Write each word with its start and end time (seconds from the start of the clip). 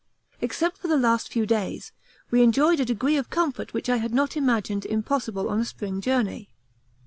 Except 0.41 0.79
for 0.79 0.87
the 0.87 0.97
last 0.97 1.31
few 1.31 1.45
days, 1.45 1.91
we 2.31 2.41
enjoyed 2.41 2.79
a 2.79 2.85
degree 2.85 3.17
of 3.17 3.29
comfort 3.29 3.71
which 3.71 3.87
I 3.87 3.97
had 3.97 4.15
not 4.15 4.35
imagined 4.35 4.83
impossible 4.83 5.47
on 5.47 5.59
a 5.59 5.63
spring 5.65 6.01
journey. 6.01 6.49